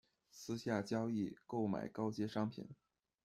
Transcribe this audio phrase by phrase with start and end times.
[0.31, 2.67] 私下交易购买高阶商品